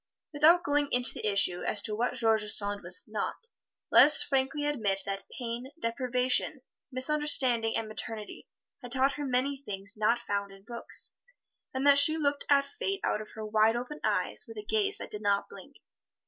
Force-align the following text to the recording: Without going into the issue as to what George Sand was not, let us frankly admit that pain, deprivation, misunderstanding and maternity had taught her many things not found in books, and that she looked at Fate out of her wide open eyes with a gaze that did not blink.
Without 0.33 0.63
going 0.63 0.87
into 0.91 1.13
the 1.13 1.27
issue 1.31 1.61
as 1.61 1.79
to 1.83 1.93
what 1.93 2.15
George 2.15 2.43
Sand 2.51 2.81
was 2.81 3.05
not, 3.07 3.45
let 3.91 4.05
us 4.07 4.23
frankly 4.23 4.65
admit 4.65 5.03
that 5.05 5.29
pain, 5.37 5.71
deprivation, 5.79 6.61
misunderstanding 6.91 7.77
and 7.77 7.87
maternity 7.87 8.47
had 8.81 8.91
taught 8.93 9.11
her 9.13 9.25
many 9.25 9.61
things 9.63 9.95
not 9.95 10.19
found 10.19 10.51
in 10.51 10.63
books, 10.63 11.13
and 11.71 11.85
that 11.85 11.99
she 11.99 12.17
looked 12.17 12.45
at 12.49 12.65
Fate 12.65 13.01
out 13.03 13.21
of 13.21 13.29
her 13.35 13.45
wide 13.45 13.75
open 13.75 13.99
eyes 14.03 14.45
with 14.47 14.57
a 14.57 14.65
gaze 14.65 14.97
that 14.97 15.11
did 15.11 15.21
not 15.21 15.47
blink. 15.47 15.75